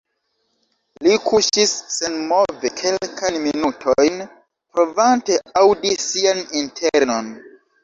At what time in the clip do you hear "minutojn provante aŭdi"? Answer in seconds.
3.45-5.95